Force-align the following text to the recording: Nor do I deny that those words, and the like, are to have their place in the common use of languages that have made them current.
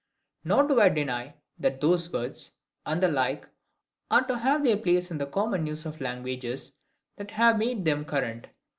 Nor 0.43 0.67
do 0.67 0.81
I 0.81 0.89
deny 0.89 1.35
that 1.59 1.79
those 1.79 2.11
words, 2.11 2.53
and 2.87 3.03
the 3.03 3.07
like, 3.07 3.47
are 4.09 4.25
to 4.25 4.39
have 4.39 4.63
their 4.63 4.77
place 4.77 5.11
in 5.11 5.19
the 5.19 5.27
common 5.27 5.67
use 5.67 5.85
of 5.85 6.01
languages 6.01 6.73
that 7.17 7.29
have 7.29 7.59
made 7.59 7.85
them 7.85 8.05
current. 8.05 8.47